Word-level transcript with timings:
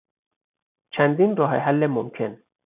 چندین 0.89 1.35
راه 1.37 1.55
حل 1.55 1.87
ممکن 1.87 2.37